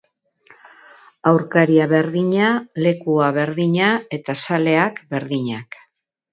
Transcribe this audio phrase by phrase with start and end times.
[1.31, 2.49] Aurkaria berdina,
[2.87, 5.83] lekua berdina eta zaleak berdinak.